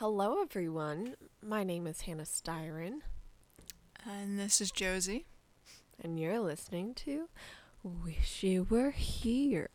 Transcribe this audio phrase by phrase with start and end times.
[0.00, 1.14] Hello, everyone.
[1.42, 3.00] My name is Hannah Styron,
[4.08, 5.26] And this is Josie.
[6.02, 7.28] and you're listening to
[7.82, 9.68] Wish You Were Here.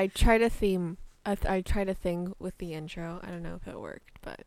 [0.00, 0.96] I I tried a theme.
[1.26, 3.20] I, th- I tried a thing with the intro.
[3.22, 4.40] I don't know if it worked, but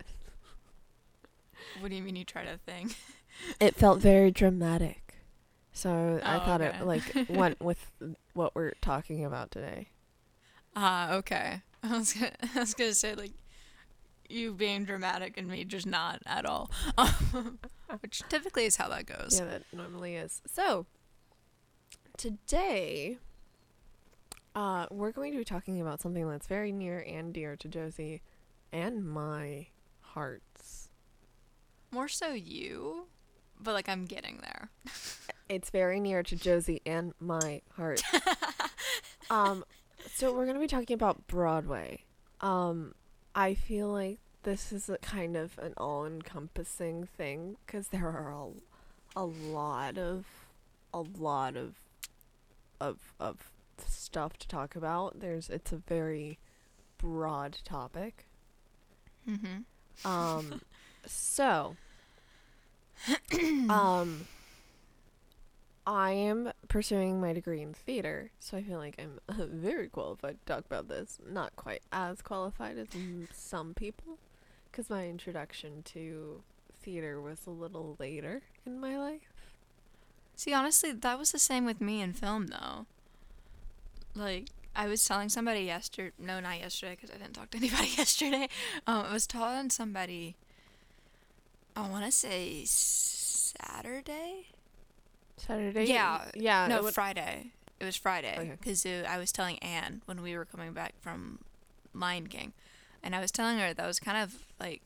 [1.79, 2.91] What do you mean you tried a thing?
[3.59, 5.15] it felt very dramatic.
[5.71, 6.77] So I Oh, thought okay.
[6.79, 7.91] it like went with
[8.33, 9.89] what we're talking about today.
[10.75, 11.61] Ah, okay.
[11.83, 13.33] I was gonna, I was gonna say like
[14.29, 16.71] you being dramatic and me just not at all,
[18.01, 19.39] which typically is how that goes.
[19.39, 20.41] Yeah, that normally is.
[20.47, 20.85] So
[22.17, 23.17] today,
[24.55, 28.21] uh, we're going to be talking about something that's very near and dear to Josie
[28.71, 29.67] and my
[30.01, 30.89] hearts.
[31.91, 33.07] More so you,
[33.59, 34.69] but like I'm getting there.
[35.49, 38.01] It's very near to Josie and my heart.
[39.29, 39.63] um,
[40.15, 42.05] so we're gonna be talking about Broadway.
[42.41, 42.95] Um,
[43.35, 49.19] I feel like this is a kind of an all-encompassing thing because there are a,
[49.19, 50.25] a lot of,
[50.93, 51.75] a lot of,
[52.79, 53.51] of of
[54.13, 55.19] stuff to talk about.
[55.21, 56.37] There's it's a very
[56.99, 58.27] broad topic.
[59.27, 60.07] Mm-hmm.
[60.07, 60.61] Um,
[61.07, 61.75] so,
[63.69, 64.27] um,
[65.87, 69.19] I am pursuing my degree in theater, so I feel like I'm
[69.49, 71.17] very qualified to talk about this.
[71.27, 72.89] Not quite as qualified as
[73.33, 74.19] some people,
[74.71, 76.43] because my introduction to
[76.83, 79.33] theater was a little later in my life.
[80.35, 82.85] See, honestly, that was the same with me in film though.
[84.15, 86.11] Like I was telling somebody yesterday.
[86.19, 88.47] No, not yesterday, because I didn't talk to anybody yesterday.
[88.87, 90.35] Um, I was telling somebody.
[91.75, 94.47] I want to say Saturday.
[95.37, 95.85] Saturday.
[95.85, 96.67] Yeah, yeah.
[96.67, 97.51] no, it would- Friday.
[97.79, 98.55] It was Friday Okay.
[98.57, 101.39] because I was telling Anne when we were coming back from
[101.93, 102.53] Lion King,
[103.01, 104.83] and I was telling her that I was kind of like,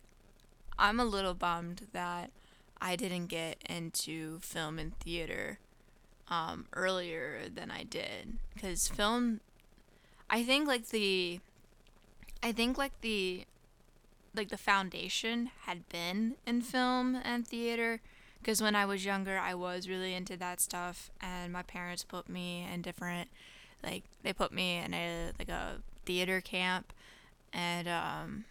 [0.79, 2.31] I'm a little bummed that
[2.81, 5.59] I didn't get into film and theater
[6.29, 9.39] um, earlier than I did because film.
[10.29, 11.39] I think like the,
[12.43, 13.45] I think like the,
[14.35, 18.01] like the foundation had been in film and theater
[18.39, 22.29] because when I was younger, I was really into that stuff, and my parents put
[22.29, 23.29] me in different,
[23.83, 26.93] like they put me in a like a theater camp,
[27.51, 28.45] and um,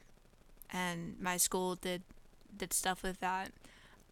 [0.70, 2.02] and my school did
[2.56, 3.52] did stuff with that,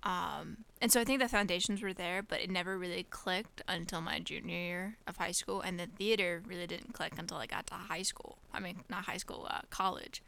[0.05, 4.03] um, and so I think the foundations were there, but it never really clicked until
[4.03, 7.67] my junior year of high school, and the theater really didn't click until I got
[7.69, 8.37] to high school.
[8.53, 10.23] I mean, not high school, uh, college.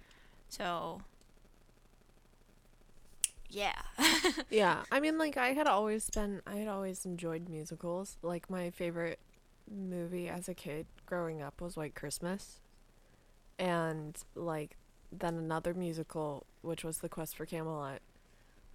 [0.49, 1.03] So.
[3.49, 3.81] Yeah.
[4.51, 8.71] yeah i mean like i had always been i had always enjoyed musicals like my
[8.71, 9.21] favorite
[9.71, 12.61] movie as a kid growing up was white christmas
[13.59, 14.77] and like
[15.13, 18.01] then another musical which was the quest for camelot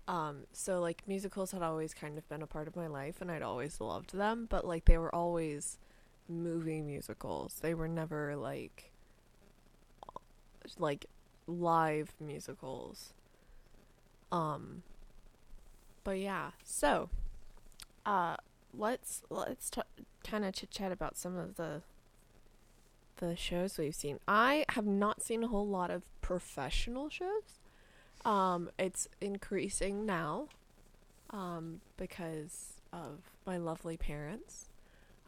[0.07, 3.31] um so like musicals had always kind of been a part of my life and
[3.31, 5.77] i'd always loved them but like they were always
[6.31, 7.59] movie musicals.
[7.61, 8.91] They were never like
[10.79, 11.05] like
[11.47, 13.13] live musicals.
[14.31, 14.83] Um
[16.03, 16.51] but yeah.
[16.63, 17.09] So
[18.05, 18.37] uh
[18.73, 19.81] let's let's t-
[20.23, 21.81] kind of chit chat about some of the
[23.17, 24.19] the shows we've seen.
[24.27, 27.59] I have not seen a whole lot of professional shows
[28.25, 30.47] um it's increasing now
[31.31, 34.69] um because of my lovely parents.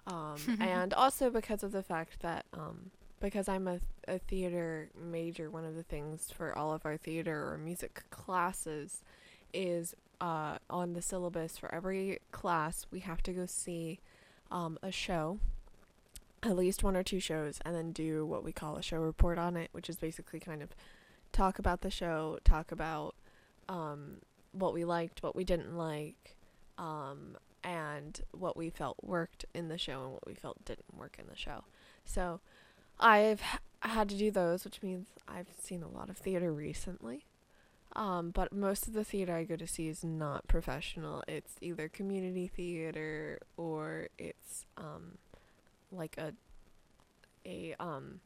[0.08, 2.92] Um and also because of the fact that um
[3.24, 7.54] because I'm a, a theater major, one of the things for all of our theater
[7.54, 9.02] or music classes
[9.54, 14.00] is uh, on the syllabus for every class, we have to go see
[14.52, 15.40] um, a show,
[16.44, 19.38] at least one or two shows, and then do what we call a show report
[19.38, 20.75] on it, which is basically kind of
[21.33, 23.15] talk about the show, talk about
[23.68, 24.18] um,
[24.53, 26.38] what we liked, what we didn't like,
[26.77, 31.18] um, and what we felt worked in the show and what we felt didn't work
[31.19, 31.65] in the show.
[32.06, 32.39] So,
[33.00, 33.41] I've
[33.81, 37.25] had to do those, which means I've seen a lot of theater recently.
[37.95, 41.24] Um, but most of the theater I go to see is not professional.
[41.27, 45.18] It's either community theater or it's um,
[45.91, 46.33] like a
[47.45, 48.19] a um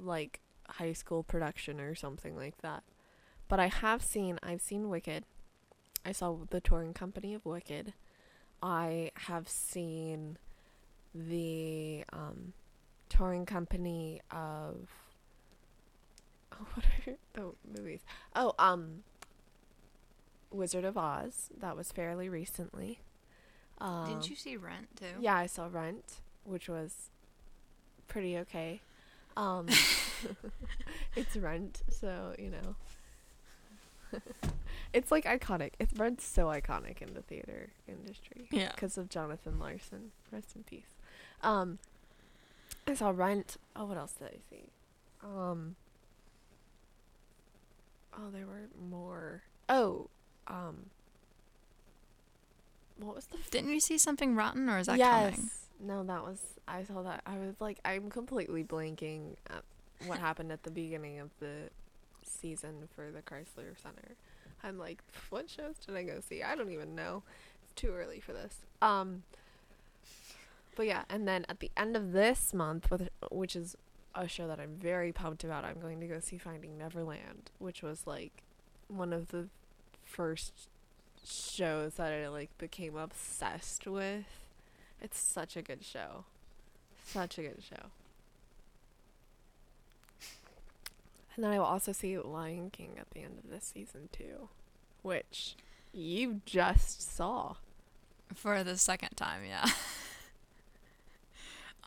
[0.00, 0.40] like
[0.72, 2.82] high school production or something like that.
[3.48, 5.24] But I have seen I've seen Wicked.
[6.04, 7.92] I saw the touring company of Wicked.
[8.62, 10.38] I have seen
[11.14, 12.04] the
[13.08, 14.88] touring company of
[16.52, 18.00] oh, what are the movies?
[18.34, 19.02] Oh, um,
[20.50, 21.50] Wizard of Oz.
[21.58, 23.00] That was fairly recently.
[23.78, 25.20] Um, Didn't you see Rent too?
[25.20, 27.10] Yeah, I saw Rent, which was
[28.06, 28.80] pretty okay.
[29.36, 29.68] Um,
[31.16, 34.20] it's Rent, so you know.
[34.92, 35.72] it's like iconic.
[35.78, 38.48] It's Rent's so iconic in the theater industry.
[38.50, 38.70] Yeah.
[38.74, 40.12] Because of Jonathan Larson.
[40.30, 40.94] Rest in peace.
[41.42, 41.78] Um,
[42.86, 43.56] I saw Rent.
[43.74, 44.64] Oh, what else did I see?
[45.22, 45.76] Um.
[48.14, 49.42] Oh, there were more.
[49.68, 50.08] Oh,
[50.46, 50.90] um.
[52.98, 55.34] What was the Didn't you see something rotten, or is that yes.
[55.34, 55.50] coming?
[55.80, 56.38] No, that was
[56.68, 57.22] I saw that.
[57.26, 59.64] I was like I'm completely blanking at
[60.06, 61.70] what happened at the beginning of the
[62.22, 64.16] season for the Chrysler Center.
[64.62, 66.42] I'm like, what shows did I go see?
[66.42, 67.22] I don't even know.
[67.64, 68.56] It's too early for this.
[68.80, 69.24] Um
[70.76, 73.76] But yeah, and then at the end of this month with which is
[74.14, 77.82] a show that I'm very pumped about, I'm going to go see Finding Neverland, which
[77.82, 78.42] was like
[78.88, 79.48] one of the
[80.04, 80.68] first
[81.24, 84.26] shows that I like became obsessed with.
[85.00, 86.24] It's such a good show.
[87.04, 87.90] Such a good show.
[91.34, 94.48] And then I will also see Lion King at the end of this season too,
[95.02, 95.56] which
[95.92, 97.56] you just saw.
[98.34, 99.66] For the second time, yeah.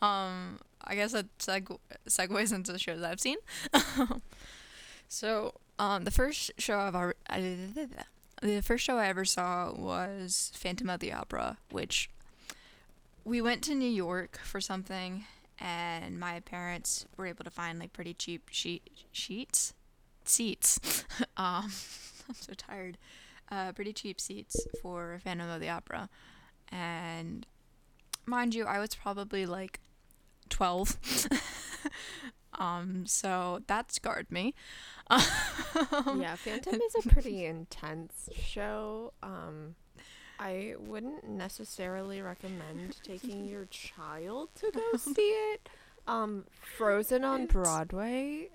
[0.00, 1.78] um, I guess that seg-
[2.08, 3.38] segues into the shows I've seen.
[5.08, 7.58] so, um, the first show I've already,
[8.40, 12.10] the first show I ever saw was Phantom of the Opera, which
[13.24, 15.24] we went to New York for something,
[15.58, 19.74] and my parents were able to find like pretty cheap sheet sheets,
[20.24, 21.04] seats.
[21.36, 21.72] um,
[22.28, 22.98] I'm so tired.
[23.50, 26.08] Uh, pretty cheap seats for Phantom of the Opera,
[26.70, 27.46] and
[28.26, 29.80] mind you, I was probably like
[30.48, 30.98] twelve.
[32.58, 34.54] um, so that scarred me.
[35.10, 39.12] yeah, Phantom is a pretty intense show.
[39.22, 39.76] Um,
[40.38, 45.20] I wouldn't necessarily recommend taking your child to go see
[45.52, 45.68] it.
[46.06, 46.44] Um,
[46.76, 48.48] Frozen on Broadway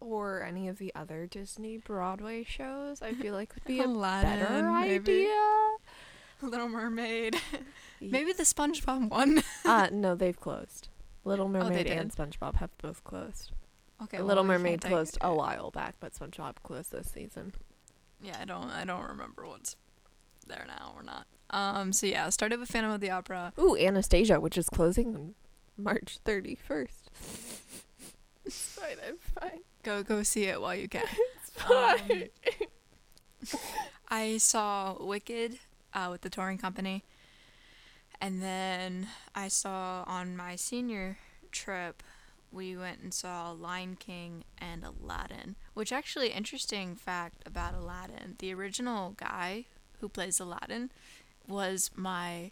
[0.00, 4.40] or any of the other Disney Broadway shows, I feel like would be a Aladdin,
[4.40, 5.12] better maybe.
[5.26, 5.76] idea.
[6.42, 7.36] Little Mermaid.
[8.00, 9.42] Maybe the SpongeBob one.
[9.64, 10.88] Uh, no, they've closed.
[11.24, 13.52] Little Oh, Mermaid and SpongeBob have both closed.
[14.02, 17.54] okay, Little well, Mermaid closed a while back, but SpongeBob closed this season.
[18.22, 18.68] Yeah, I don't.
[18.70, 19.76] I don't remember what's
[20.46, 21.26] there now or not.
[21.50, 21.92] Um.
[21.92, 23.52] So yeah, started with Phantom of the Opera.
[23.58, 25.34] Ooh, Anastasia, which is closing on
[25.76, 26.88] March 31st.
[28.44, 29.60] it's fine, I'm fine.
[29.82, 31.04] Go go see it while you can.
[31.42, 32.28] It's fine.
[34.08, 35.58] I saw Wicked
[35.94, 37.04] uh, with the touring company,
[38.20, 41.18] and then I saw on my senior
[41.52, 42.02] trip,
[42.52, 45.56] we went and saw Lion King and Aladdin.
[45.74, 49.66] Which actually, interesting fact about Aladdin: the original guy
[50.00, 50.90] who plays Aladdin
[51.48, 52.50] was my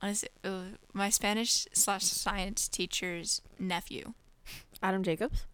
[0.00, 4.14] honestly, uh, my Spanish slash science teacher's nephew.
[4.82, 5.46] Adam Jacobs?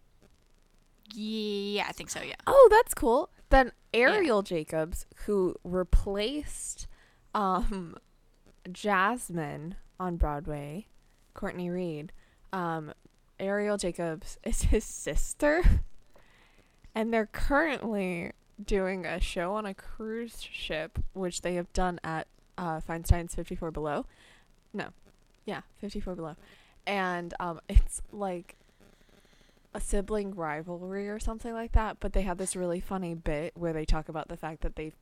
[1.14, 2.20] Yeah, I think so.
[2.22, 2.34] Yeah.
[2.46, 3.30] Oh, that's cool.
[3.50, 6.86] Then Arielle Jacobs, who replaced
[7.34, 7.96] um,
[8.70, 10.86] Jasmine on Broadway,
[11.34, 12.12] Courtney Reed,
[12.52, 12.92] um,
[13.40, 15.62] Arielle Jacobs is his sister.
[16.94, 18.32] And they're currently
[18.64, 23.70] doing a show on a cruise ship, which they have done at uh, Feinstein's 54
[23.70, 24.06] Below.
[24.72, 24.88] No.
[25.44, 26.36] Yeah, 54 Below.
[26.86, 28.56] And um, it's like
[29.74, 33.72] a sibling rivalry or something like that, but they have this really funny bit where
[33.72, 34.96] they talk about the fact that they've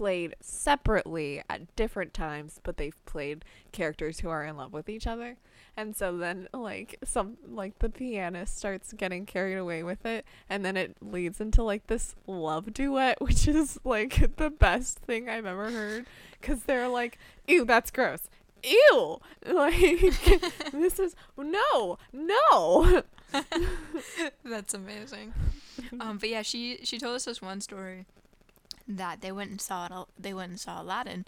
[0.00, 5.06] played separately at different times, but they've played characters who are in love with each
[5.06, 5.36] other.
[5.76, 10.64] And so then like some like the pianist starts getting carried away with it and
[10.64, 15.44] then it leads into like this love duet which is like the best thing I've
[15.44, 16.06] ever heard
[16.40, 18.30] cuz they're like ew that's gross.
[18.64, 19.20] Ew.
[19.46, 19.78] Like
[20.72, 21.98] this is no.
[22.14, 23.02] No.
[24.46, 25.34] That's amazing.
[26.00, 28.06] um, but yeah, she she told us this one story
[28.98, 30.08] that they went and saw it.
[30.18, 31.26] They went and saw Aladdin,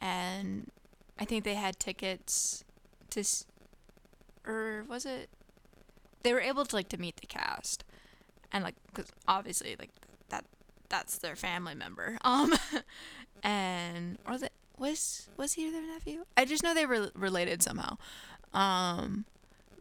[0.00, 0.70] and
[1.18, 2.64] I think they had tickets
[3.10, 3.24] to,
[4.46, 5.28] or was it?
[6.22, 7.84] They were able to like to meet the cast,
[8.52, 9.90] and like because obviously like
[10.28, 10.44] that
[10.88, 12.18] that's their family member.
[12.24, 12.54] Um,
[13.42, 16.24] and or the was was he their nephew?
[16.36, 17.96] I just know they were related somehow.
[18.52, 19.24] Um,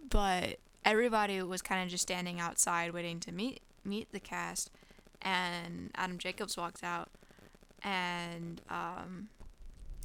[0.10, 4.72] but everybody was kind of just standing outside waiting to meet meet the cast
[5.26, 7.10] and Adam Jacobs walks out
[7.84, 9.28] and um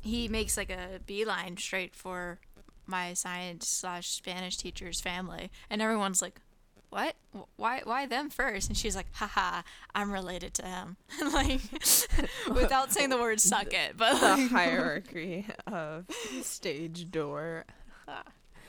[0.03, 2.39] he makes like a beeline straight for
[2.87, 6.41] my science slash Spanish teacher's family, and everyone's like,
[6.89, 7.15] "What?
[7.57, 7.83] Why?
[7.85, 8.69] Why them first?
[8.69, 9.63] And she's like, "Haha,
[9.95, 10.97] I'm related to him."
[11.33, 11.61] like,
[12.49, 16.07] without saying the word "suck it," but the like, hierarchy of
[16.43, 17.65] stage door.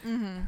[0.04, 0.40] hmm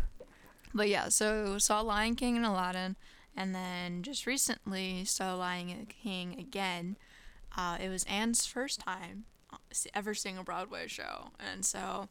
[0.74, 2.96] But yeah, so saw Lion King and Aladdin,
[3.36, 6.98] and then just recently saw Lion King again.
[7.56, 9.58] Uh, it was Anne's first time uh,
[9.94, 12.10] ever seeing a Broadway show, and so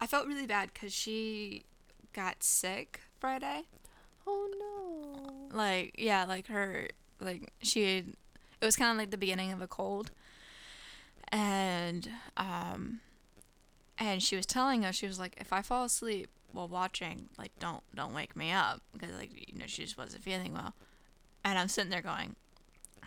[0.00, 1.64] I felt really bad because she
[2.12, 3.62] got sick Friday.
[4.26, 5.56] Oh no.
[5.56, 6.88] Like yeah, like her
[7.20, 8.06] like she had,
[8.60, 10.10] it was kind of like the beginning of a cold,
[11.28, 13.00] and um,
[14.00, 17.52] and she was telling us she was like if I fall asleep while watching like
[17.60, 20.74] don't don't wake me up because like you know she just wasn't feeling well,
[21.44, 22.34] and I'm sitting there going.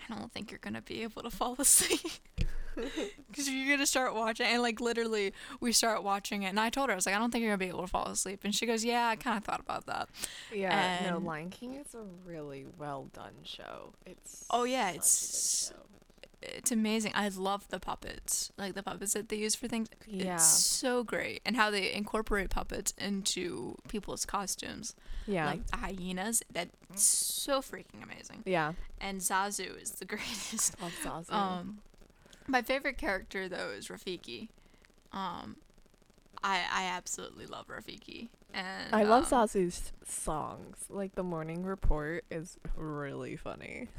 [0.10, 2.02] I don't think you're gonna be able to fall asleep
[2.76, 5.32] because you're gonna start watching and like literally
[5.62, 7.52] we start watching it and I told her I was like I don't think you're
[7.52, 9.86] gonna be able to fall asleep and she goes yeah I kind of thought about
[9.86, 10.10] that
[10.54, 13.94] Yeah, no, And- Lion King is a really well done show.
[14.06, 15.74] It's Oh, yeah, such a good it's-.
[16.46, 17.12] It's amazing.
[17.16, 19.90] I love the puppets, like the puppets that they use for things.
[20.08, 20.36] Yeah.
[20.36, 24.96] It's so great, and how they incorporate puppets into people's costumes,
[25.28, 26.44] yeah, like the hyenas.
[26.52, 26.72] That's
[27.02, 28.44] so freaking amazing.
[28.46, 28.74] yeah.
[29.00, 30.80] And Zazu is the greatest.
[30.82, 31.34] Love Zazu.
[31.34, 31.80] Um,
[32.48, 34.50] my favorite character though is Rafiki.
[35.12, 35.58] Um,
[36.44, 40.86] I I absolutely love Rafiki, and I love um, Zazu's songs.
[40.90, 43.88] Like the Morning Report is really funny.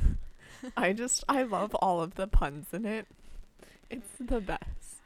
[0.77, 3.07] I just I love all of the puns in it.
[3.91, 5.01] It's the best.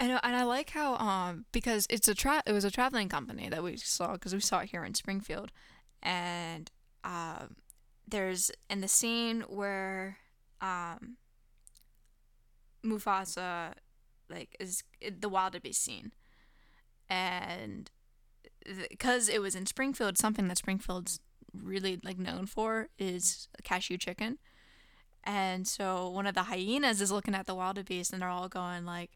[0.00, 3.08] I know, and I like how um because it's a tra- it was a traveling
[3.08, 5.50] company that we saw because we saw it here in Springfield,
[6.02, 6.70] and
[7.04, 7.56] um
[8.06, 10.18] there's in the scene where
[10.60, 11.16] um
[12.84, 13.72] Mufasa
[14.30, 14.84] like is
[15.18, 16.12] the wildebeest scene,
[17.08, 17.90] and
[18.90, 21.20] because it was in Springfield, something that Springfield's
[21.54, 24.38] really like known for is cashew chicken.
[25.24, 28.84] And so one of the hyenas is looking at the wildebeest, and they're all going
[28.84, 29.10] like,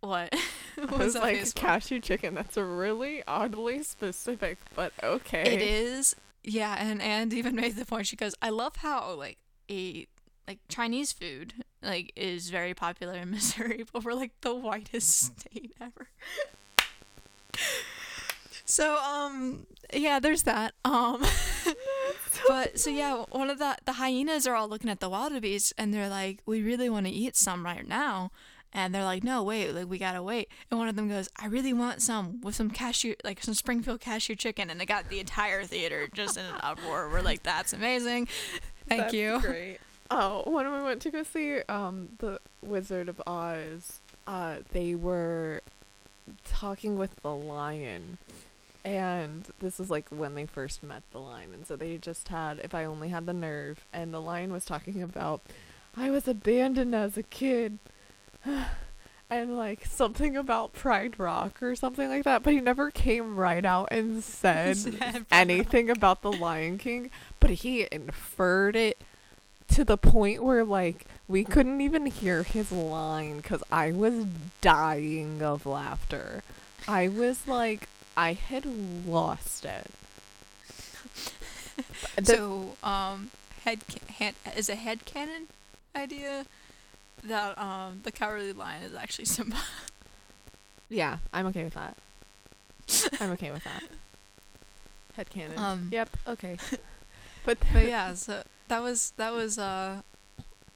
[0.00, 0.34] "What?"
[0.74, 2.34] What was like cashew chicken.
[2.34, 5.42] That's a really oddly specific, but okay.
[5.42, 6.76] It is, yeah.
[6.78, 8.06] And and even made the point.
[8.06, 9.38] She goes, "I love how like
[9.70, 10.06] a
[10.48, 15.40] like Chinese food like is very popular in Missouri, but we're like the whitest mm-hmm.
[15.40, 16.08] state ever."
[18.72, 20.72] So um yeah, there's that.
[20.82, 21.22] Um
[22.48, 25.92] but so yeah, one of the the hyenas are all looking at the wildebeest and
[25.92, 28.30] they're like, "We really want to eat some right now."
[28.72, 31.28] And they're like, "No, wait, like we got to wait." And one of them goes,
[31.36, 35.10] "I really want some with some cashew like some Springfield cashew chicken." And they got
[35.10, 37.10] the entire theater just in an uproar.
[37.10, 38.26] We're like, "That's amazing."
[38.88, 39.38] Thank That's you.
[39.40, 39.80] Great.
[40.10, 45.60] Oh, when we went to go see um the Wizard of Oz, uh, they were
[46.46, 48.16] talking with the lion,
[48.84, 52.58] and this is like when they first met the lion, and so they just had
[52.60, 55.42] "If I Only Had the Nerve," and the lion was talking about,
[55.96, 57.78] "I was abandoned as a kid."
[59.30, 63.64] And like something about Pride Rock or something like that, but he never came right
[63.64, 64.76] out and said
[65.32, 67.10] anything about the Lion King,
[67.40, 69.00] but he inferred it
[69.68, 74.26] to the point where like we couldn't even hear his line cuz I was
[74.60, 76.42] dying of laughter.
[76.86, 78.64] I was like I had
[79.06, 79.90] lost it.
[82.24, 83.30] So um
[83.64, 83.80] head
[84.18, 85.46] head is a headcanon
[85.96, 86.44] idea
[87.24, 89.56] that um the cowardly lion is actually Simba.
[90.88, 91.96] yeah, I'm okay with that.
[93.20, 93.82] I'm okay with that.
[95.18, 95.58] Headcanon.
[95.58, 96.56] Um, yep, okay.
[97.44, 100.02] But But yeah, so that was that was uh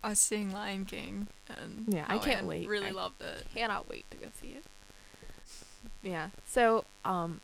[0.02, 2.68] us seeing Lion King and Yeah, I can't Anne wait.
[2.68, 3.46] Really I loved it.
[3.54, 4.64] cannot wait to go see it.
[6.06, 6.28] Yeah.
[6.46, 7.40] So, um,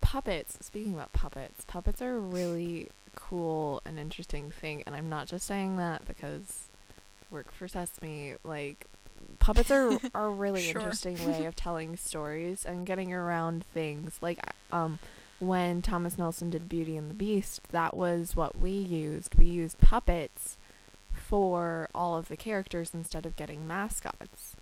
[0.00, 0.56] puppets.
[0.64, 5.46] Speaking about puppets, puppets are a really cool and interesting thing, and I'm not just
[5.46, 6.68] saying that because
[7.30, 8.34] work for Sesame.
[8.44, 8.86] Like,
[9.40, 10.80] puppets are are a really Sure.
[10.80, 14.18] interesting way of telling stories and getting around things.
[14.20, 14.38] Like,
[14.70, 14.98] um,
[15.40, 19.34] when Thomas Nelson did Beauty and the Beast, that was what we used.
[19.34, 20.56] We used puppets
[21.12, 24.54] for all of the characters instead of getting mascots.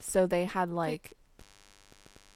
[0.00, 1.12] So they had like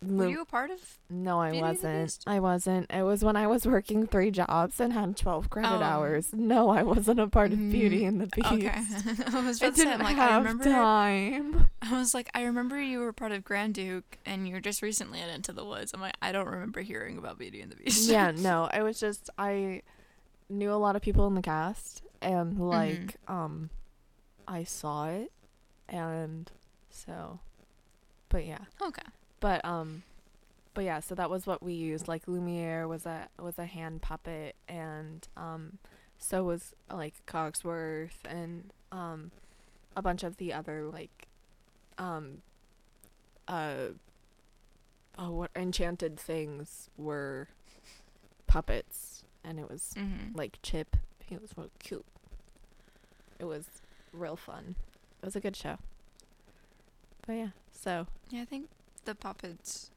[0.01, 0.79] Were you a part of?
[1.11, 2.19] no, I Beauty wasn't.
[2.27, 2.87] I wasn't.
[2.91, 5.83] It was when I was working three jobs and had 12 credit Oh.
[5.83, 6.33] hours.
[6.33, 8.53] No, I wasn't a part of Beauty Mm, and the Beast.
[8.53, 8.69] Okay.
[9.39, 10.65] I was I to say, didn't I'm like, I remember.
[10.65, 11.71] time.
[11.83, 15.21] I was like, I remember you were part of Grand Duke, and you're just recently
[15.21, 15.93] in Into the Woods.
[15.93, 18.09] I'm like, I don't remember hearing about Beauty and the Beast.
[18.09, 19.83] yeah, no, I was just I
[20.49, 22.63] knew a lot of people in the cast and Mm-hmm.
[22.63, 23.71] like um
[24.47, 25.31] I saw it
[25.89, 26.51] and
[26.89, 27.41] so
[28.29, 28.59] but yeah.
[28.81, 29.03] Okay.
[29.41, 30.03] But um
[30.75, 32.07] but yeah, so that was what we used.
[32.09, 35.79] Like Lumiere was a was a hand puppet, and um,
[36.19, 39.33] so was like Cogsworth and um,
[39.97, 41.27] a bunch of the other like
[41.99, 42.43] um,
[43.49, 43.89] uh,
[45.19, 47.49] oh, what enchanted things were
[48.47, 50.37] puppets, and it was Mm-hmm.
[50.37, 50.97] like Chip.
[51.27, 52.07] He was real cute.
[53.41, 53.65] It was
[54.13, 54.77] real fun.
[55.23, 55.79] It was a good show.
[57.27, 58.69] But yeah, so Yeah, I think
[59.09, 59.91] the puppets,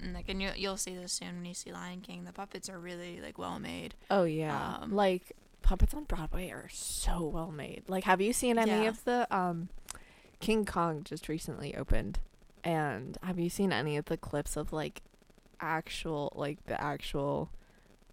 [0.00, 2.24] and like, and you you'll see this soon when you see Lion King.
[2.24, 3.94] The puppets are really like well made.
[4.10, 7.82] oh yeah, Um, like puppets on Broadway are so well made.
[7.88, 8.88] Like, have you seen any Yeah.
[8.88, 9.68] of the um,
[10.40, 12.18] King Kong just recently opened,
[12.64, 15.02] and have you seen any of the clips of like
[15.60, 17.50] actual like the actual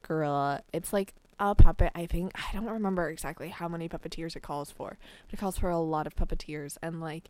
[0.02, 0.62] gorilla?
[0.74, 1.92] It's like a puppet.
[1.96, 5.58] I think I don't remember exactly how many puppeteers it calls for, but it calls
[5.58, 7.30] for a lot of puppeteers, and like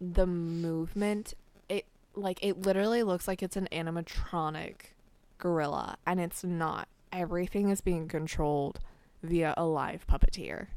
[0.00, 1.34] the movement,
[1.68, 4.92] it like it literally looks like it's an animatronic
[5.38, 6.88] gorilla, and it's not.
[7.12, 8.80] Everything is being controlled
[9.22, 10.68] via a live puppeteer.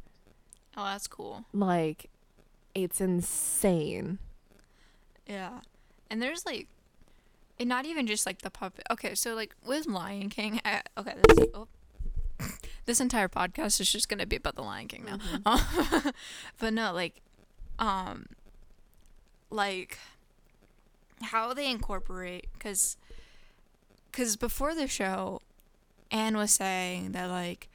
[0.75, 1.46] Oh, that's cool.
[1.53, 2.10] Like,
[2.75, 4.20] it's insane.
[5.25, 5.62] Yeah,
[6.10, 6.67] and there's like,
[7.60, 8.86] and not even just like the puppet.
[8.91, 11.67] Okay, so like with Lion King, I, okay, this oh,
[12.86, 15.20] this entire podcast is just gonna be about the Lion King now.
[16.60, 17.22] but no, like,
[17.79, 18.27] um,
[19.50, 19.98] like
[21.21, 22.97] how they incorporate because
[24.12, 25.41] because before the show,
[26.12, 27.69] Anne was saying that like,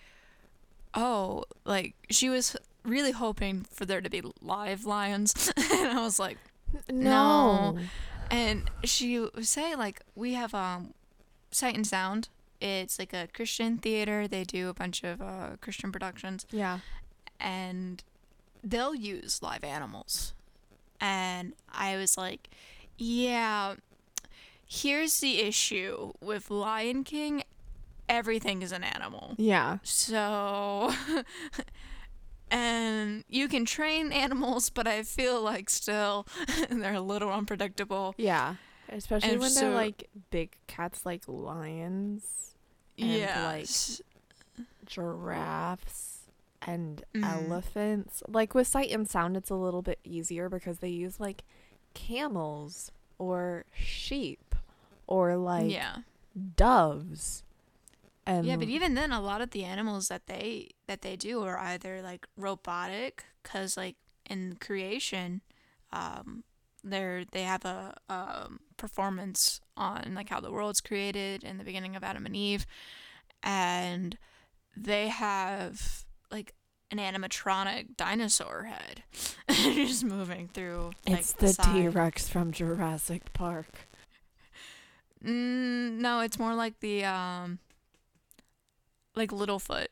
[0.95, 6.19] oh, like she was really hoping for there to be live lions, and I was
[6.19, 6.39] like.
[6.91, 7.77] No.
[8.31, 10.95] And she was saying like we have um
[11.51, 12.31] Sight and Sound.
[12.63, 14.27] It's like a Christian theater.
[14.27, 16.79] They do a bunch of uh, Christian productions Yeah.
[17.39, 18.03] and
[18.65, 20.33] they'll use live animals.
[20.99, 22.49] And I was like,
[23.03, 23.75] yeah,
[24.67, 27.43] here's the issue with Lion King.
[28.09, 29.35] Everything is an animal.
[29.39, 29.79] Yeah.
[29.83, 30.93] So,
[32.51, 36.27] and you can train animals, but I feel like still
[36.71, 38.15] they're a little unpredictable.
[38.19, 38.57] Yeah.
[38.89, 42.55] Especially And when so- they're like big cats like lions,
[42.99, 43.47] And, yeah.
[43.47, 43.69] like,
[44.87, 46.19] giraffes,
[46.67, 47.25] and Mhm.
[47.51, 48.23] elephants.
[48.29, 51.43] Like with sight and sound, it's a little bit easier because they use like
[51.95, 54.55] camels or sheep
[55.07, 55.99] or like yeah.
[56.57, 57.43] doves.
[58.27, 61.43] And Yeah, but even then, a lot of the animals that they that they do
[61.43, 63.97] are either like robotic, cause like
[64.31, 65.41] in creation,
[65.93, 66.45] um,
[66.85, 71.97] they're they have a um, performance on like how the world's created in the beginning
[71.97, 72.65] of Adam and Eve,
[73.43, 74.17] and
[74.77, 76.55] they have like
[76.93, 79.03] an animatronic dinosaur head
[79.51, 80.91] just moving through.
[81.09, 81.53] Like, it's the.
[81.53, 83.89] T Rex from Jurassic Park.
[85.25, 87.59] Mm, no, it's more like the um
[89.15, 89.87] like Littlefoot,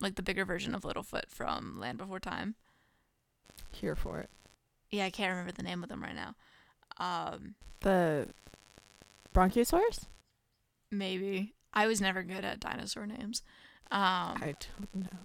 [0.00, 2.54] like the bigger version of Littlefoot from Land Before Time.
[3.72, 4.30] Here for it.
[4.90, 6.34] Yeah, I can't remember the name of them right now.
[6.98, 8.28] Um, The
[9.34, 10.06] Bronchiosaurus?
[10.90, 13.42] maybe I was never good at dinosaur names.
[13.90, 15.18] Um, I don't know.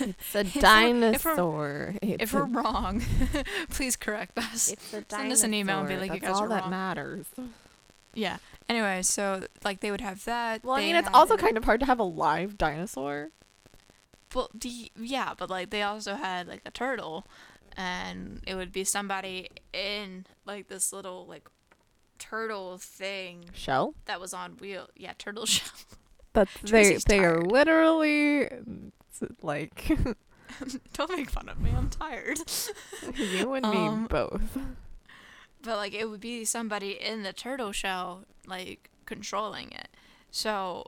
[0.00, 1.94] It's a If we're- if we're- dinosaur.
[2.02, 3.02] If we're wrong,
[3.70, 4.74] please correct us.
[5.08, 6.08] Send us an email and be dinosaur.
[6.14, 6.70] like, you That's guys all are that wrong.
[6.70, 7.26] matters.
[8.14, 8.38] Yeah.
[8.68, 10.64] Anyway, so like they would have that.
[10.64, 13.30] Well, I mean, it's also kind of hard to have a live dinosaur.
[14.34, 17.26] Well, the, yeah, but like they also had like a turtle,
[17.76, 21.48] and it would be somebody in like this little like
[22.18, 23.94] turtle thing Shell?
[24.04, 24.88] that was on wheel.
[24.96, 25.72] Yeah, turtle shell.
[26.32, 26.96] That's they.
[27.08, 28.48] They are literally
[29.42, 29.88] like
[30.94, 31.70] Don't make fun of me.
[31.76, 32.38] I'm tired.
[33.14, 34.58] you and me Um, both.
[35.62, 39.88] But like it would be somebody in the turtle shell like controlling it.
[40.30, 40.86] So,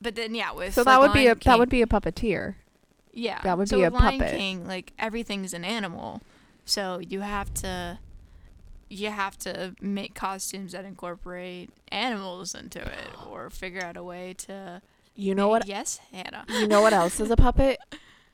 [0.00, 1.86] but then yeah, with So like, that would be a Lion that would be a
[1.86, 2.56] puppeteer.
[3.12, 3.40] Yeah.
[3.42, 4.36] That would so be a Lion puppet.
[4.36, 6.22] King, like everything's an animal.
[6.64, 7.98] So you have to
[8.88, 14.32] you have to make costumes that incorporate animals into it or figure out a way
[14.38, 14.80] to
[15.16, 15.66] You know what?
[15.66, 16.44] Yes, Hannah.
[16.48, 17.78] You know what else is a puppet?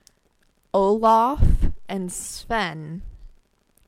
[0.74, 1.42] Olaf
[1.88, 3.02] and Sven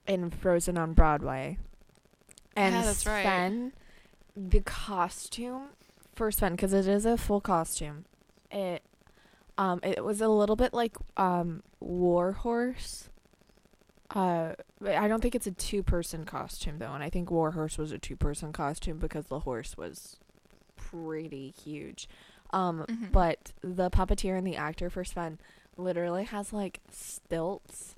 [0.06, 1.58] in Frozen on Broadway.
[2.56, 3.22] And Yeah, that's right.
[3.22, 3.72] Sven,
[4.36, 5.70] the costume
[6.14, 8.04] for Sven, because it is a full costume.
[8.50, 8.82] It,
[9.58, 13.08] um, it was a little bit like um Warhorse.
[14.14, 14.52] Uh,
[14.86, 18.52] I don't think it's a two-person costume though, and I think Warhorse was a two-person
[18.52, 20.18] costume because the horse was
[20.76, 22.08] pretty huge.
[22.54, 23.10] Um, Mhm.
[23.12, 25.38] but the puppeteer and the actor for Sven
[25.76, 27.96] literally has like stilts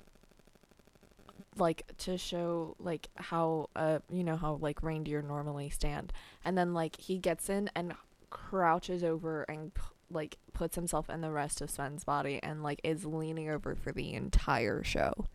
[1.58, 6.12] like to show like how uh you know how like reindeer normally stand
[6.44, 7.94] and then like he gets in and
[8.28, 12.80] crouches over and p- like puts himself in the rest of Sven's body and like
[12.84, 15.26] is leaning over for the entire show.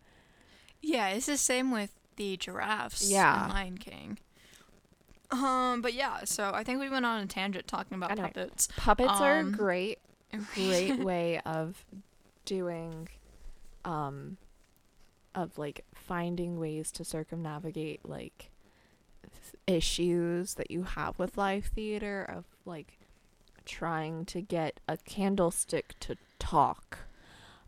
[0.79, 3.45] Yeah, it's the same with the giraffes Yeah.
[3.45, 4.17] in Lion King.
[5.31, 8.27] Um, but yeah, so I think we went on a tangent talking about Anyway.
[8.33, 8.67] puppets.
[8.75, 9.99] Puppets are Um, great
[10.55, 11.85] great way of
[12.45, 13.07] doing
[13.85, 14.37] um
[15.33, 18.49] of like finding ways to circumnavigate like
[19.23, 22.97] th- issues that you have with live theater of like
[23.65, 26.99] trying to get a candlestick to talk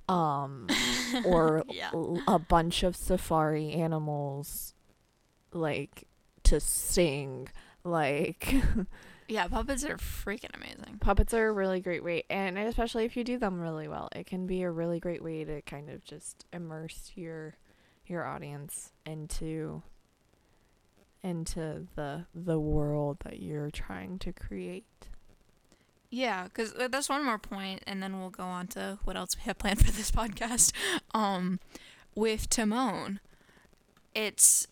[0.10, 0.68] um
[1.26, 1.92] or Yeah.
[1.94, 4.74] l- a bunch of safari animals
[5.54, 6.08] like
[6.54, 7.48] to sing
[7.84, 8.54] like
[9.28, 10.98] Yeah, puppets are freaking amazing.
[11.00, 14.26] puppets are a really great way and especially if you do them really well it
[14.26, 17.56] can be a really great way to kind of just immerse your
[18.06, 19.82] your audience into
[21.24, 24.86] into the the world that you're trying to create
[26.10, 29.44] Yeah, because that's one more point, and then we'll go on to what else we
[29.44, 30.74] have planned for this podcast.
[31.14, 31.60] Um,
[32.14, 33.20] with Timon,
[34.14, 34.68] it's,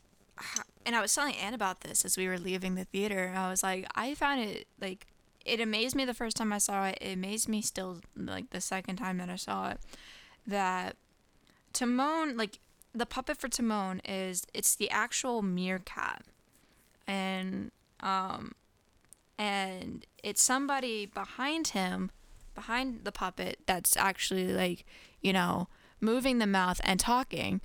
[0.86, 3.34] and I was telling Anne about this as we were leaving the theater.
[3.36, 5.08] I was like, I found it like,
[5.46, 6.98] it amazed me the first time I saw it.
[7.02, 9.80] It amazed me still like the second time that I saw it.
[10.46, 10.96] That
[11.74, 12.60] Timon, like
[12.94, 16.24] the puppet for Timon, is it's the actual meerkat,
[17.08, 18.54] and um,
[19.38, 22.12] and it's somebody behind him,
[22.54, 24.86] behind the puppet, that's actually like,
[25.22, 25.68] you know,
[26.00, 27.62] moving the mouth and talking.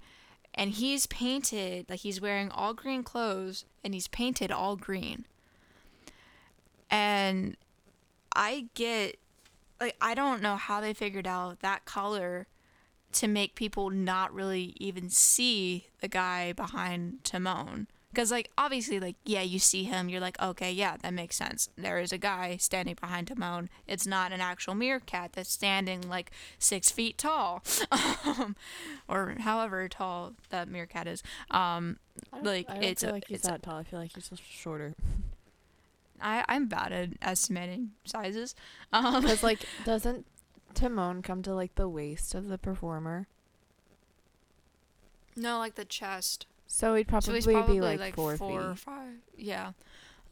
[0.56, 5.26] And he's painted, like, he's wearing all green clothes and he's painted all green.
[6.90, 7.56] And
[8.34, 9.16] I get,
[9.80, 12.46] like, I don't know how they figured out that color
[13.12, 17.88] to make people not really even see the guy behind Timon.
[18.12, 21.68] Because, like, obviously, like, yeah, you see him, you're like, okay, yeah, that makes sense.
[21.76, 23.68] There is a guy standing behind Timon.
[23.86, 27.62] It's not an actual meerkat that's standing, like, six feet tall.
[27.92, 28.56] um,
[29.06, 31.22] or however tall that meerkat is.
[31.50, 31.98] Um,
[32.42, 34.94] Like, it's feel a- like he's it's a- that tall i feel like he's shorter
[36.18, 38.54] I, I'm bad at estimating sizes.
[38.94, 40.24] Um, because like doesn't
[40.72, 43.26] timon come to like the waist of the performer
[45.38, 46.46] no, like the chest.
[46.66, 49.14] So he'd probably, so he's be like, like, four, four or five.
[49.36, 49.72] Yeah.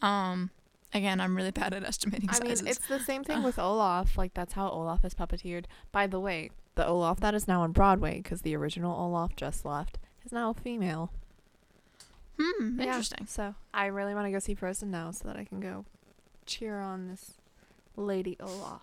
[0.02, 0.50] Um,
[0.92, 2.76] again, I'm really bad at estimating I mean, sizes.
[2.76, 4.18] it's the same thing with Olaf.
[4.18, 5.64] Like that's how Olaf is puppeteered.
[5.92, 9.64] By the way, the Olaf that is now on Broadway because the original Olaf just
[9.64, 11.12] left is now a female.
[12.38, 13.26] hmm, Yeah, interesting.
[13.26, 15.84] So I really want to go see Frozen now so that I can go
[16.46, 17.34] cheer on this
[17.96, 18.82] lady Olaf.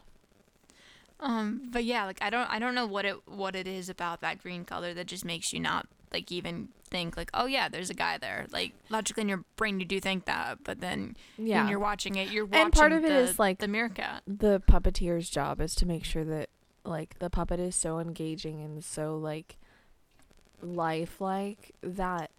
[1.20, 4.22] Um, but yeah, like I don't, I don't know what it, what it is about
[4.22, 7.90] that green color that just makes you not like even think like, oh yeah, there's
[7.90, 8.46] a guy there.
[8.52, 11.62] Like logically in your brain you do think that, but then Yeah.
[11.64, 14.22] when you're watching it, you're watching And part of it the, is, like- the meerkat.
[14.28, 16.50] the puppeteer's job is to make sure that
[16.84, 19.56] like the puppet is so engaging and so like
[20.62, 22.30] lifelike that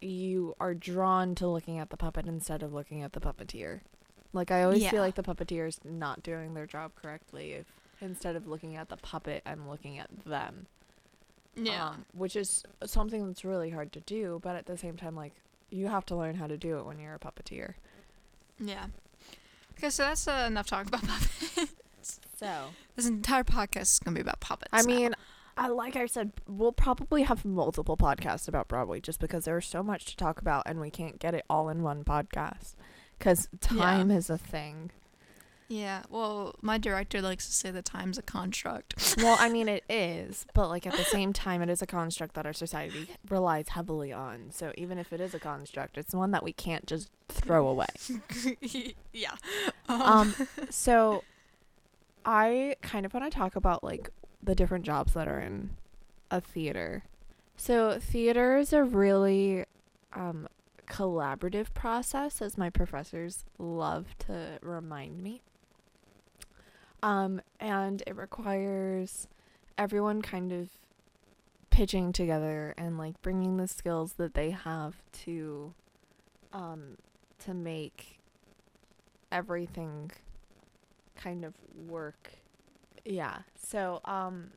[0.00, 3.80] you are drawn to looking at the puppet instead of looking at the puppeteer.
[4.32, 4.90] Like I always Yeah.
[4.90, 7.66] feel like the puppeteer is not doing their job correctly if
[8.00, 10.66] instead of looking at the puppet I'm looking at them.
[11.62, 11.88] Yeah.
[11.90, 15.34] Um, which is something that's really hard to do, but at the same time like
[15.70, 17.74] you have to learn how to do it when you're a puppeteer.
[18.58, 18.86] yeah.
[19.78, 21.74] Okay, so that's uh, enough talk about puppets.
[22.36, 24.70] So, this entire podcast is gonna be about puppets.
[24.72, 24.86] I now.
[24.86, 25.14] mean,
[25.56, 29.82] I like I said, we'll probably have multiple podcasts about Broadway just because there's so
[29.82, 32.74] much to talk about and we can't get it all in one podcast
[33.18, 34.90] because time is a thing.
[35.70, 36.02] Yeah.
[36.10, 39.16] Well, my director likes to say that time's a construct.
[39.20, 42.34] Well, I mean, it is, but like at the same time, it is a construct
[42.34, 44.50] that our society relies heavily on.
[44.50, 47.86] So even if it is a construct, it's one that we can't just throw away.
[49.12, 49.34] yeah.
[49.88, 50.34] Um,
[50.70, 51.22] so
[52.24, 54.10] I kind of want to talk about like
[54.42, 55.70] the different jobs that are in
[56.30, 57.04] a theater.
[57.56, 59.64] So theater is a really
[60.14, 60.48] um
[60.88, 65.42] collaborative process as my professors love to remind me.
[67.02, 69.26] Um and it requires
[69.78, 70.70] everyone kind of
[71.70, 75.72] pitching together and like bringing the skills that they have to
[76.52, 76.96] um
[77.38, 78.18] to make
[79.32, 80.10] everything
[81.16, 81.54] kind of
[81.88, 82.32] work.
[83.04, 83.38] Yeah.
[83.56, 84.50] So, um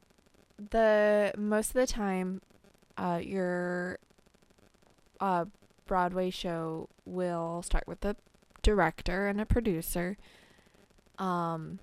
[0.72, 2.42] the most of the time
[2.98, 4.00] uh your
[5.20, 5.46] uh
[5.86, 8.16] Broadway show will start with a
[8.62, 10.18] director and a producer.
[11.18, 11.80] Um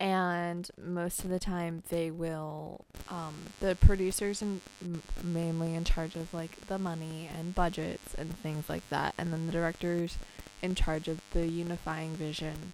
[0.00, 6.14] and most of the time they will um, the producers and m- mainly in charge
[6.14, 10.18] of like the money and budgets and things like that and then the directors
[10.62, 12.72] in charge of the unifying vision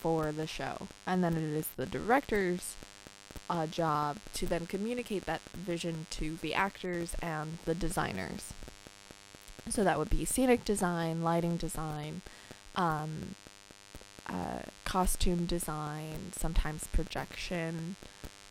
[0.00, 0.88] for the show.
[1.06, 2.74] And then it is the director's
[3.50, 8.52] uh, job to then communicate that vision to the actors and the designers.
[9.68, 12.22] So that would be scenic design lighting design
[12.76, 13.34] um,
[14.26, 17.96] uh, costume design, sometimes projection,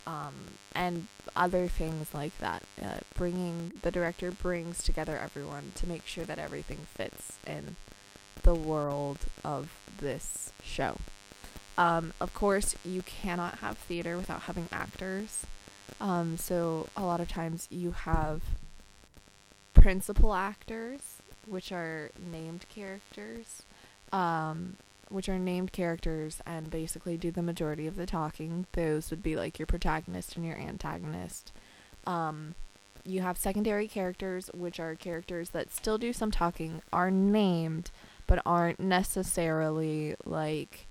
[0.05, 0.35] um,
[0.75, 2.61] and other things like that.
[2.79, 7.75] Uh, bringing the director brings together everyone to make sure that everything fits in
[8.43, 10.97] the world of this show.
[11.75, 15.47] Um, of course, you cannot have theater without having actors.
[15.99, 18.41] Um, so a lot of times you have
[19.73, 23.63] principal actors, which are named characters.
[24.11, 24.77] Um,
[25.09, 28.65] which are named characters and basically do the majority of the talking.
[28.73, 31.51] Those would be like your protagonist and your antagonist.
[32.05, 32.55] Um,
[33.05, 37.91] you have secondary characters, which are characters that still do some talking, are named,
[38.27, 40.87] but aren't necessarily like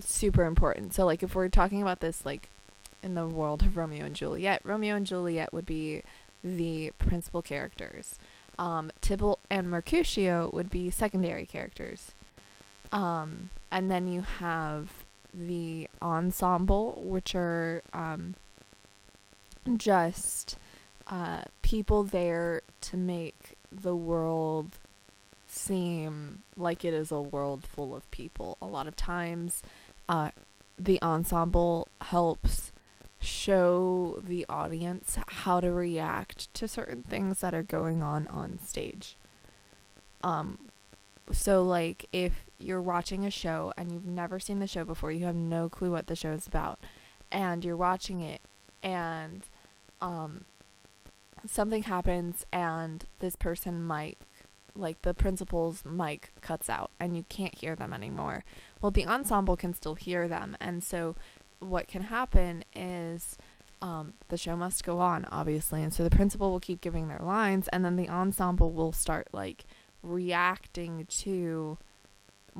[0.00, 0.94] super important.
[0.94, 2.48] So, like, if we're talking about this, like,
[3.02, 6.02] in the world of Romeo and Juliet, Romeo and Juliet would be
[6.42, 8.18] the principal characters.
[8.58, 12.12] Um, Tybalt and Mercutio would be secondary characters.
[12.92, 18.34] Um, and then you have the ensemble, which are um,
[19.76, 20.56] just
[21.06, 24.78] uh, people there to make the world
[25.46, 28.56] seem like it is a world full of people.
[28.60, 29.62] A lot of times,
[30.08, 30.30] uh,
[30.78, 32.72] the ensemble helps
[33.20, 39.16] show the audience how to react to certain things that are going on on stage.
[40.22, 40.58] Um,
[41.32, 45.24] so like if you're watching a show and you've never seen the show before, you
[45.24, 46.78] have no clue what the show is about,
[47.30, 48.40] and you're watching it,
[48.82, 49.42] and
[50.00, 50.44] um,
[51.46, 54.18] something happens, and this person mic,
[54.74, 58.44] like the principal's mic, cuts out, and you can't hear them anymore.
[58.80, 61.16] Well, the ensemble can still hear them, and so
[61.60, 63.36] what can happen is.
[63.80, 67.20] Um, the show must go on, obviously, and so the principal will keep giving their
[67.22, 69.66] lines, and then the ensemble will start like
[70.02, 71.78] reacting to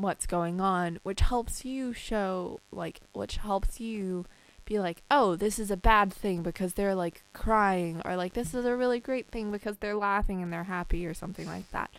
[0.00, 4.24] what's going on, which helps you show, like, which helps you
[4.64, 8.54] be like, oh, this is a bad thing because they're like crying, or like, this
[8.54, 11.90] is a really great thing because they're laughing and they're happy, or something like that.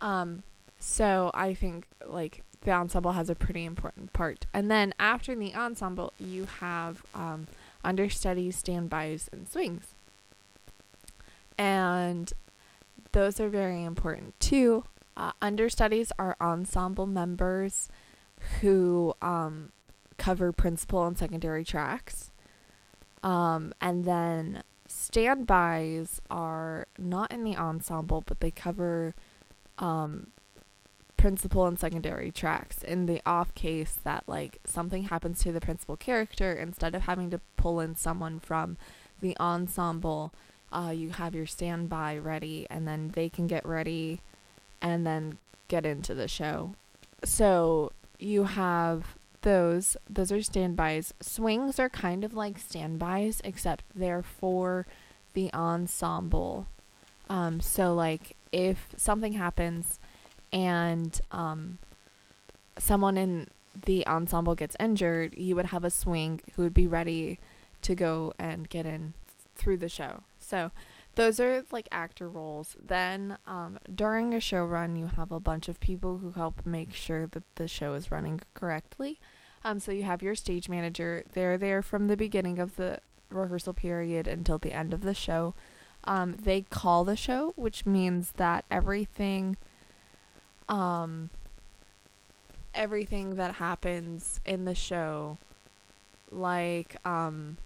[0.00, 0.42] Um,
[0.78, 4.46] so I think, like, the ensemble has a pretty important part.
[4.54, 7.46] And then after the ensemble, you have um,
[7.84, 9.94] understudies, standbys, and swings.
[11.58, 12.32] And
[13.12, 14.84] those are very important too.
[15.16, 17.88] Uh, understudies are ensemble members
[18.60, 19.70] who um,
[20.18, 22.30] cover principal and secondary tracks.
[23.22, 29.14] Um, and then standbys are not in the ensemble, but they cover
[29.78, 30.28] um,
[31.24, 35.96] principal and secondary tracks in the off case that like something happens to the principal
[35.96, 38.76] character instead of having to pull in someone from
[39.22, 40.34] the ensemble
[40.70, 44.20] uh, you have your standby ready and then they can get ready
[44.84, 46.74] and then get into the show.
[47.24, 51.14] So you have those those are standbys.
[51.20, 54.86] Swings are kind of like standbys except they're for
[55.32, 56.66] the ensemble.
[57.30, 59.98] Um so like if something happens
[60.52, 61.78] and um
[62.78, 63.48] someone in
[63.86, 67.38] the ensemble gets injured, you would have a swing who would be ready
[67.82, 69.14] to go and get in
[69.56, 70.22] through the show.
[70.38, 70.70] So
[71.14, 72.76] those are like actor roles.
[72.84, 76.94] Then um, during a show run, you have a bunch of people who help make
[76.94, 79.18] sure that the show is running correctly.
[79.64, 81.24] Um, so you have your stage manager.
[81.32, 83.00] They're there from the beginning of the
[83.30, 85.54] rehearsal period until the end of the show.
[86.04, 89.56] Um, they call the show, which means that everything,
[90.68, 91.30] um,
[92.74, 95.38] everything that happens in the show,
[96.30, 97.56] like um,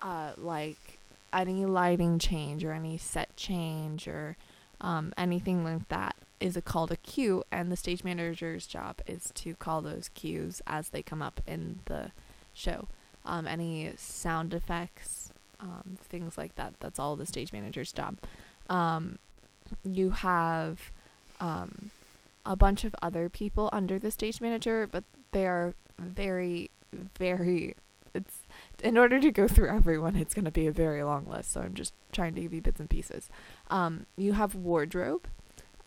[0.00, 0.97] uh, like
[1.32, 4.36] any lighting change or any set change or
[4.80, 9.32] um, anything like that is a call to cue, and the stage manager's job is
[9.34, 12.12] to call those cues as they come up in the
[12.54, 12.88] show.
[13.24, 16.74] Um, any sound effects, um, things like that.
[16.80, 18.18] That's all the stage manager's job.
[18.70, 19.18] Um,
[19.84, 20.92] you have
[21.40, 21.90] um,
[22.46, 26.70] a bunch of other people under the stage manager, but they are very,
[27.18, 27.74] very.
[28.82, 31.52] In order to go through everyone, it's going to be a very long list.
[31.52, 33.28] So I'm just trying to give you bits and pieces.
[33.70, 35.26] Um, you have wardrobe.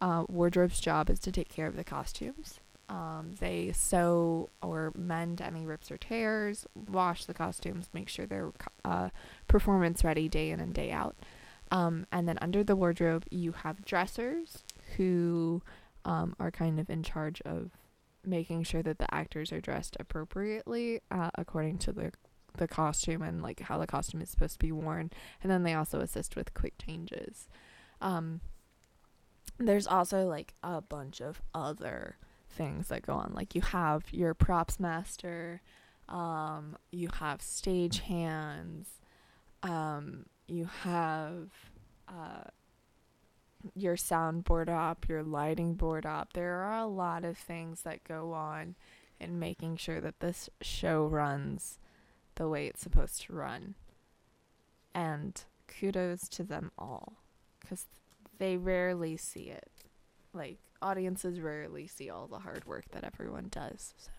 [0.01, 2.59] Uh, wardrobe's job is to take care of the costumes.
[2.89, 8.51] Um, they sew or mend any rips or tears, wash the costumes, make sure they're
[8.83, 9.09] uh,
[9.47, 11.15] performance ready day in and day out.
[11.71, 14.63] Um, and then under the wardrobe, you have dressers
[14.97, 15.61] who
[16.03, 17.71] um, are kind of in charge of
[18.25, 22.11] making sure that the actors are dressed appropriately uh, according to the
[22.57, 25.11] the costume and like how the costume is supposed to be worn.
[25.41, 27.47] And then they also assist with quick changes.
[28.01, 28.41] Um,
[29.57, 32.17] there's also like a bunch of other
[32.49, 33.33] things that go on.
[33.33, 35.61] Like you have your props master,
[36.09, 38.87] um, you have stage hands,
[39.63, 41.49] um, you have
[42.07, 42.49] uh,
[43.75, 48.33] your soundboard up your lighting board up There are a lot of things that go
[48.33, 48.75] on
[49.19, 51.77] in making sure that this show runs
[52.41, 53.75] the way it's supposed to run.
[54.95, 57.13] And kudos to them all
[57.59, 57.85] because
[58.39, 59.69] they rarely see it.
[60.33, 63.93] Like, audiences rarely see all the hard work that everyone does.
[63.95, 64.09] So,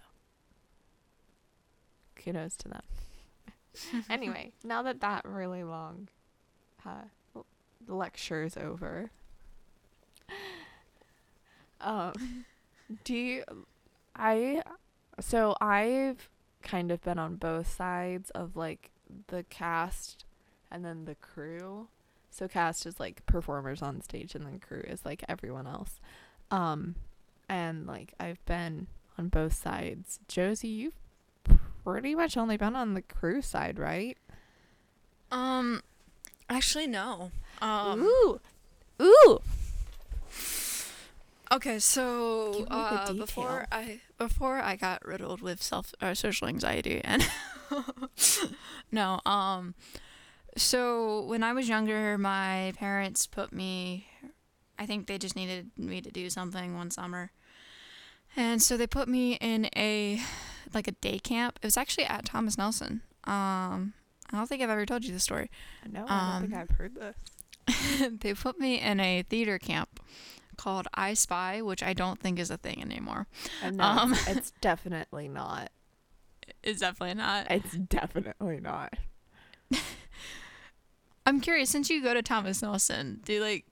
[2.15, 2.83] kudos to them.
[4.09, 6.07] anyway, now that that really long
[6.87, 7.41] uh,
[7.89, 9.11] lecture is over,
[11.81, 12.45] um,
[13.03, 13.43] do you,
[14.15, 14.63] I,
[15.19, 16.29] so I've
[16.63, 18.91] kind of been on both sides of like
[19.29, 20.25] the cast
[20.71, 21.89] and then the crew.
[22.31, 26.01] So cast is like performers on stage and then crew is like everyone else.
[26.51, 26.95] Um
[27.49, 28.87] and like I've been
[29.19, 30.19] on both sides.
[30.29, 30.95] Josie, you've
[31.85, 34.17] pretty much only been on the crew side, right?
[35.31, 35.83] Um
[36.49, 37.31] actually no.
[37.61, 38.41] Um Ooh.
[39.01, 39.39] Ooh.
[41.53, 46.15] Okay, so Give me the uh, before I before I got riddled with self uh,
[46.15, 47.29] social anxiety and
[48.93, 49.75] no, um,
[50.57, 54.07] so when I was younger, my parents put me.
[54.79, 57.33] I think they just needed me to do something one summer,
[58.35, 60.21] and so they put me in a
[60.73, 61.59] like a day camp.
[61.63, 63.03] It was actually at Thomas Nelson.
[63.25, 63.93] Um,
[64.33, 65.51] I don't think I've ever told you this story.
[65.87, 68.11] No, I don't think Um, I've heard this.
[68.21, 70.01] they put me in a theater camp
[70.63, 73.27] called I Spy, which I don't think is a thing anymore.
[73.73, 75.71] No, um, it's, definitely not.
[76.63, 77.51] It's definitely not.
[77.51, 78.95] It's definitely not.
[81.27, 83.65] I'm curious, since you go to Thomas Nelson, do you like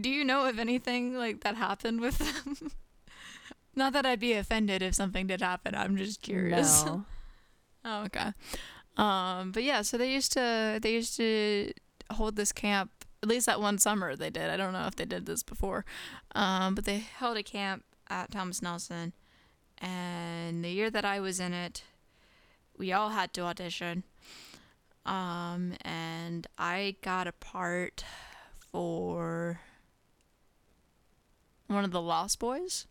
[0.00, 2.72] do you know if anything like that happened with them?
[3.76, 5.74] Not that I'd be offended if something did happen.
[5.74, 6.84] I'm just curious.
[6.84, 7.04] No.
[7.84, 8.32] oh, okay.
[8.96, 11.72] Um, but yeah, so they used to they used to
[12.10, 12.90] hold this camp
[13.26, 14.48] at least that one summer they did.
[14.50, 15.84] I don't know if they did this before.
[16.34, 19.12] Um, but they held a camp at Thomas Nelson
[19.78, 21.82] and the year that I was in it,
[22.78, 24.04] we all had to audition.
[25.04, 28.04] Um, and I got a part
[28.70, 29.60] for
[31.66, 32.86] one of the Lost Boys,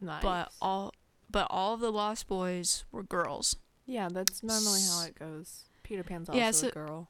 [0.00, 0.22] Nice.
[0.22, 0.92] but all
[1.30, 3.56] but all of the Lost Boys were girls.
[3.84, 5.64] yeah, that's normally how it goes.
[5.82, 7.08] Peter Pan's also Yeah, so- a girl.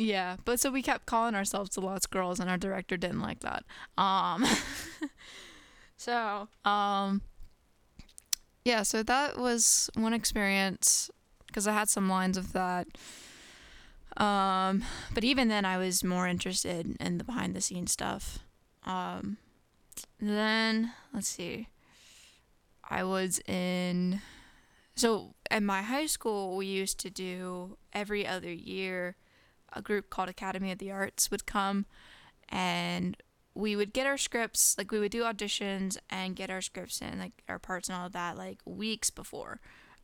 [0.00, 3.40] Yeah, but so we kept calling ourselves the Lost Girls, and our director didn't like
[3.40, 3.64] that.
[3.98, 4.46] Um,
[5.96, 7.22] so um,
[8.64, 11.10] yeah, so that was one experience
[11.48, 12.86] because I had some lines of that.
[14.16, 14.84] Um,
[15.14, 18.38] but even then, I was more interested in the behind the scenes stuff.
[18.84, 19.38] Um,
[20.20, 21.66] then let's see,
[22.88, 24.20] I was in.
[24.94, 29.16] So at my high school, we used to do every other year
[29.72, 31.86] a group called Academy of the Arts would come
[32.48, 33.16] and
[33.54, 37.18] we would get our scripts, like we would do auditions and get our scripts and
[37.18, 39.60] like our parts and all of that, like weeks before.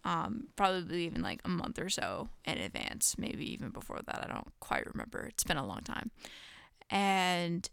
[0.07, 4.27] Um, probably even like a month or so in advance, maybe even before that.
[4.29, 5.27] I don't quite remember.
[5.27, 6.11] It's been a long time.
[6.91, 7.71] And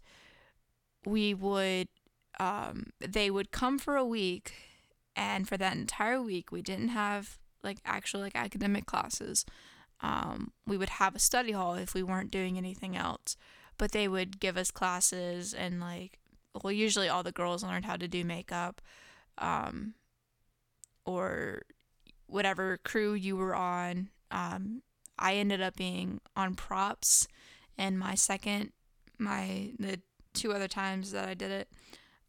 [1.04, 1.88] we would,
[2.40, 4.54] um, they would come for a week,
[5.14, 9.44] and for that entire week, we didn't have like actual like academic classes
[10.02, 13.36] um, we would have a study hall if we weren't doing anything else.
[13.78, 16.18] But they would give us classes and like,
[16.62, 18.82] well, usually all the girls learned how to do makeup,
[19.38, 19.94] um,
[21.04, 21.62] or
[22.26, 24.10] whatever crew you were on.
[24.30, 24.82] Um,
[25.18, 27.26] I ended up being on props,
[27.78, 28.72] and my second,
[29.18, 30.00] my the
[30.34, 31.68] two other times that I did it.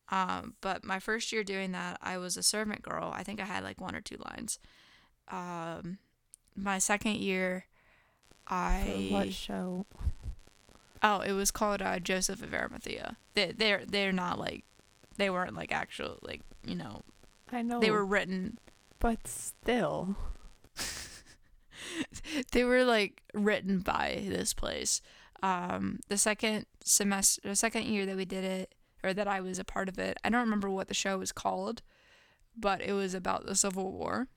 [0.09, 3.11] Um, but my first year doing that, I was a servant girl.
[3.13, 4.59] I think I had like one or two lines.
[5.29, 5.97] Um,
[6.55, 7.65] my second year,
[8.47, 9.85] I For what show?
[11.01, 13.17] oh, it was called uh, Joseph of Arimathea.
[13.33, 14.63] They they're they're not like
[15.17, 17.01] they weren't like actual like you know
[17.51, 17.79] I know.
[17.79, 18.57] they were written
[18.99, 20.15] but still.
[22.51, 25.01] they were like written by this place.
[25.41, 29.59] Um, the second semester, the second year that we did it, or that I was
[29.59, 31.81] a part of it, I don't remember what the show was called.
[32.55, 34.27] but it was about the Civil War.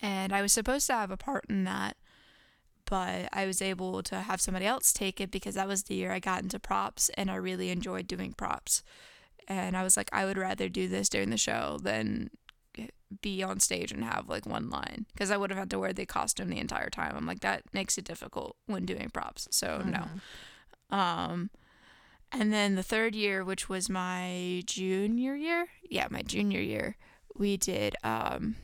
[0.00, 1.96] And I was supposed to have a part in that,
[2.84, 6.12] but I was able to have somebody else take it because that was the year
[6.12, 8.82] I got into props and I really enjoyed doing props.
[9.48, 12.30] And I was like, I would rather do this during the show than
[13.22, 15.92] be on stage and have like one line because I would have had to wear
[15.92, 17.14] the costume the entire time.
[17.16, 19.46] I'm like, that makes it difficult when doing props.
[19.52, 19.90] So, Mm-hmm.
[19.92, 20.96] no.
[20.96, 21.50] Um,
[22.32, 26.96] and then the third year, which was my junior year, yeah, my junior year,
[27.36, 27.94] we did.
[28.02, 28.56] Um,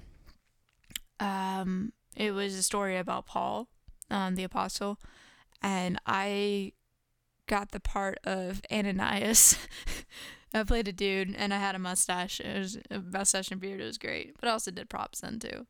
[1.20, 3.68] um, it was a story about Paul,
[4.10, 4.98] um, the apostle,
[5.62, 6.72] and I
[7.46, 9.56] got the part of Ananias.
[10.54, 12.40] I played a dude, and I had a mustache.
[12.40, 13.80] It was a mustache and beard.
[13.80, 15.66] It was great, but I also did props then too.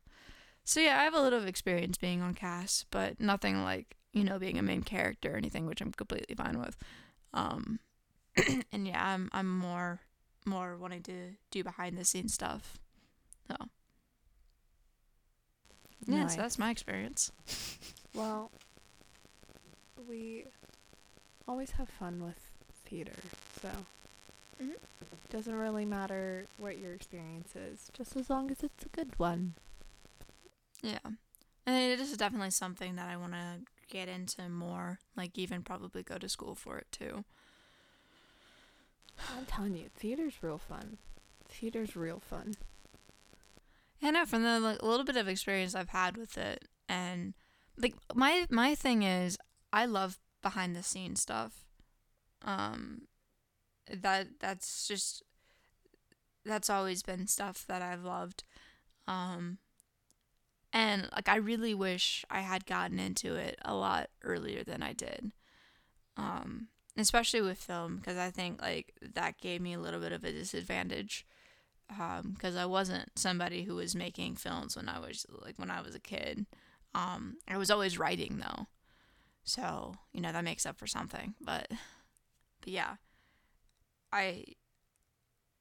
[0.63, 4.39] So yeah, I have a little experience being on cast, but nothing like you know
[4.39, 6.77] being a main character or anything, which I'm completely fine with.
[7.33, 7.79] Um,
[8.71, 10.01] and yeah, I'm I'm more
[10.45, 12.77] more wanting to do behind the scenes stuff.
[13.47, 13.55] So
[16.07, 17.31] yeah, so that's my experience.
[18.13, 18.51] Well,
[20.09, 20.43] we
[21.47, 22.35] always have fun with
[22.85, 23.13] theater,
[23.61, 23.69] so
[24.61, 24.75] Mhm.
[25.29, 29.53] doesn't really matter what your experience is, just as long as it's a good one.
[30.83, 30.99] Yeah,
[31.65, 34.99] and it is definitely something that I want to get into more.
[35.15, 37.23] Like even probably go to school for it too.
[39.37, 40.97] I'm telling you, theater's real fun.
[41.47, 42.55] Theater's real fun.
[44.03, 47.33] I know from the like, little bit of experience I've had with it, and
[47.77, 49.37] like my my thing is
[49.71, 51.65] I love behind the scenes stuff.
[52.43, 53.03] Um,
[53.91, 55.23] that that's just
[56.45, 58.43] that's always been stuff that I've loved.
[59.07, 59.59] Um,
[60.73, 64.93] and like I really wish I had gotten into it a lot earlier than I
[64.93, 65.31] did.
[66.17, 70.23] Um, especially with film because I think like that gave me a little bit of
[70.23, 71.25] a disadvantage
[71.91, 75.95] because I wasn't somebody who was making films when I was like when I was
[75.95, 76.45] a kid.
[76.93, 78.67] Um, I was always writing though,
[79.43, 81.35] so you know that makes up for something.
[81.41, 82.95] But, but yeah,
[84.11, 84.43] I,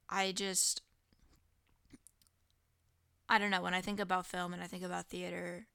[0.09, 0.83] I just,
[3.29, 5.67] I don't know when I think about film and I think about theater.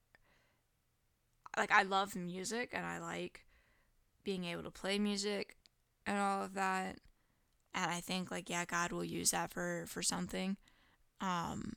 [1.56, 3.46] Like I love music and I like
[4.24, 5.56] being able to play music
[6.06, 6.98] and all of that
[7.76, 10.56] and I think like yeah, God will use that for for something.
[11.20, 11.74] Um,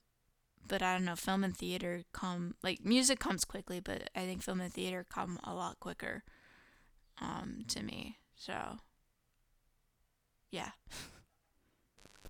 [0.67, 4.41] but I don't know, film and theater come like music comes quickly, but I think
[4.41, 6.23] film and theater come a lot quicker.
[7.21, 8.77] Um, to me, so
[10.51, 10.71] yeah,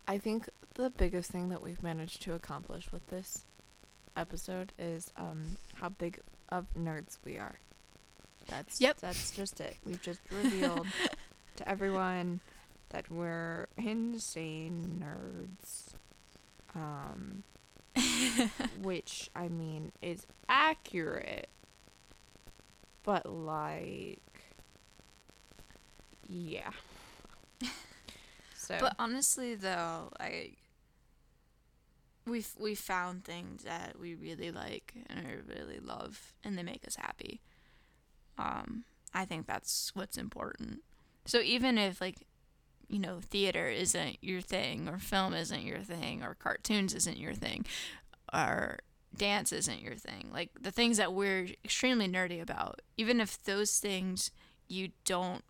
[0.07, 3.43] I think the biggest thing that we've managed to accomplish with this
[4.17, 7.59] episode is um how big of nerds we are.
[8.47, 8.97] That's Yep.
[8.99, 9.77] that's just it.
[9.85, 10.87] We've just revealed
[11.57, 12.39] to everyone
[12.89, 15.93] that we're insane nerds.
[16.75, 17.43] Um
[18.81, 21.49] which I mean is accurate.
[23.03, 24.21] But like
[26.27, 26.71] yeah.
[28.55, 30.51] So but honestly though, I
[32.29, 36.95] we we found things that we really like and really love, and they make us
[36.95, 37.41] happy.
[38.37, 38.83] Um,
[39.13, 40.81] I think that's what's important.
[41.25, 42.27] So even if like
[42.89, 47.33] you know theater isn't your thing or film isn't your thing or cartoons isn't your
[47.33, 47.65] thing
[48.33, 48.79] or
[49.15, 53.77] dance isn't your thing like the things that we're extremely nerdy about even if those
[53.79, 54.31] things
[54.67, 55.43] you don't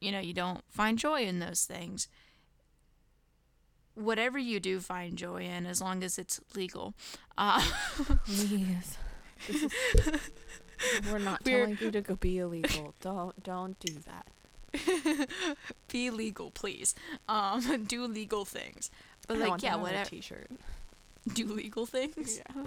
[0.00, 2.08] you know you don't find joy in those things
[3.94, 6.94] whatever you do find joy in as long as it's legal
[7.36, 7.62] uh,
[8.24, 8.96] Please.
[9.48, 9.66] Is,
[11.10, 12.94] we're not We're- telling you to go be illegal.
[13.00, 14.26] Don't don't do that.
[15.88, 16.94] be legal please
[17.28, 18.90] um do legal things
[19.26, 20.50] but I like yeah on a whatever T-shirt.
[21.32, 22.64] do legal things Yeah.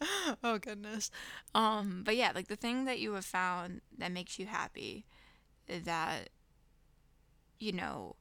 [0.42, 1.10] oh goodness
[1.54, 5.04] um but yeah like the thing that you have found that makes you happy
[5.84, 6.28] that
[7.60, 8.16] you know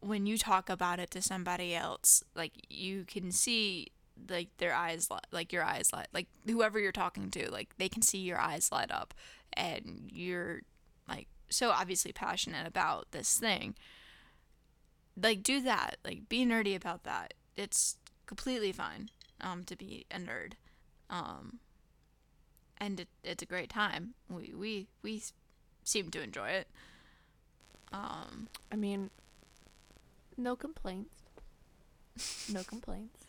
[0.00, 3.88] when you talk about it to somebody else like you can see
[4.28, 7.88] like their eyes li- like your eyes light like whoever you're talking to like they
[7.88, 9.14] can see your eyes light up
[9.52, 10.60] and you're
[11.08, 13.74] like so obviously passionate about this thing.
[15.20, 15.96] Like do that.
[16.04, 17.34] Like be nerdy about that.
[17.56, 17.96] It's
[18.26, 19.10] completely fine
[19.40, 20.52] um to be a nerd.
[21.10, 21.58] Um
[22.78, 24.14] and it, it's a great time.
[24.28, 25.22] We we we
[25.84, 26.68] seem to enjoy it.
[27.92, 29.10] Um I mean,
[30.36, 31.22] no complaints.
[32.52, 33.24] No complaints.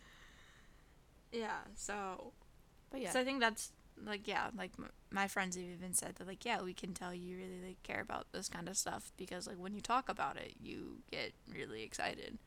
[1.31, 2.33] Yeah so
[2.91, 3.71] But yeah, so i think that's
[4.03, 7.13] like yeah like m- my friends have even said that like yeah we can tell
[7.13, 10.37] you really like care about this kind of stuff because like when you talk about
[10.37, 12.37] it you get really excited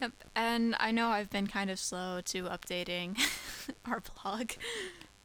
[0.00, 0.12] Yep.
[0.34, 3.18] And I know I've been kind of slow to updating
[3.86, 4.52] our blog.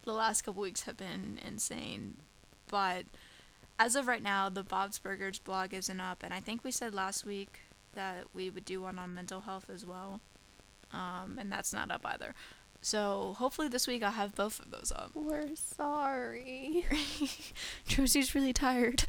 [0.03, 2.17] The last couple weeks have been insane.
[2.69, 3.05] But
[3.79, 6.21] as of right now, the Bob's Burgers blog isn't up.
[6.23, 7.61] And I think we said last week
[7.93, 10.21] that we would do one on mental health as well.
[10.93, 12.33] Um, and that's not up either.
[12.81, 15.11] So hopefully this week I'll have both of those up.
[15.13, 16.85] We're sorry.
[17.87, 19.03] Josie's really tired.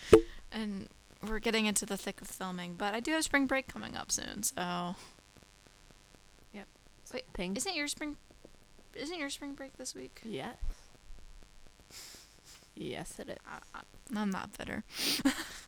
[0.52, 0.88] and
[1.26, 2.74] we're getting into the thick of filming.
[2.74, 4.42] But I do have spring break coming up soon.
[4.42, 4.96] So
[6.52, 6.66] Yep.
[7.14, 7.58] Wait, Thanks.
[7.58, 8.16] isn't your spring
[8.94, 10.20] isn't your spring break this week?
[10.22, 10.56] Yes.
[12.74, 13.36] Yes, it is.
[13.46, 14.84] I, I, I'm not bitter.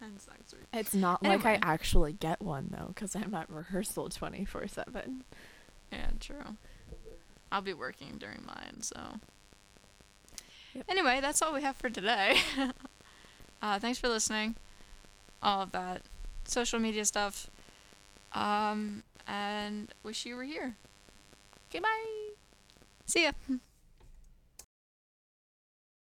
[0.00, 0.62] Next week.
[0.72, 5.24] It's not like I actually get one though, because I'm at rehearsal 24 7.
[5.92, 6.56] Yeah, true.
[7.50, 9.00] I'll be working during mine, so.
[10.74, 10.84] Yep.
[10.88, 12.38] Anyway, that's all we have for today.
[13.62, 14.54] uh, thanks for listening.
[15.42, 16.02] All of that.
[16.44, 17.50] Social media stuff.
[18.34, 20.76] Um, and wish you were here.
[21.68, 22.28] Okay, bye.
[23.06, 23.32] See ya.